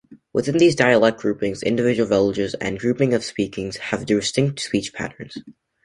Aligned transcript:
Within 0.33 0.57
these 0.57 0.73
dialect 0.73 1.19
groupings, 1.19 1.61
individual 1.61 2.09
villages 2.09 2.55
and 2.59 2.79
groupings 2.79 3.13
of 3.13 3.23
speakers 3.23 3.77
have 3.77 4.07
distinct 4.07 4.59
speech 4.59 4.93
patterns. 4.93 5.37